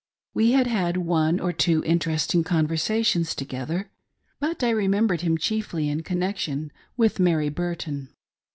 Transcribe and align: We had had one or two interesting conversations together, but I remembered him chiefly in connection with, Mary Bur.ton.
We 0.33 0.53
had 0.53 0.65
had 0.65 0.97
one 0.97 1.39
or 1.39 1.53
two 1.53 1.83
interesting 1.83 2.43
conversations 2.43 3.35
together, 3.35 3.91
but 4.39 4.63
I 4.63 4.71
remembered 4.71 5.21
him 5.21 5.37
chiefly 5.37 5.89
in 5.89 6.01
connection 6.01 6.71
with, 6.97 7.19
Mary 7.19 7.49
Bur.ton. 7.49 8.09